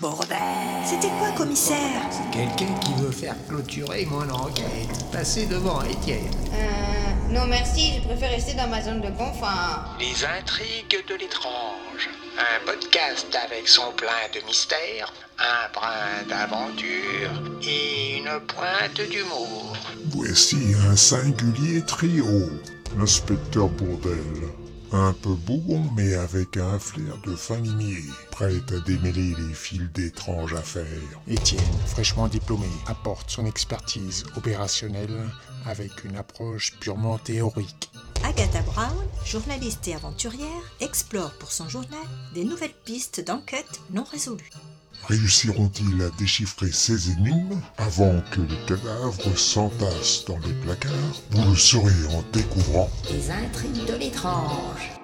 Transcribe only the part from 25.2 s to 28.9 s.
bougon, mais avec un flair de fin limier. Prêt à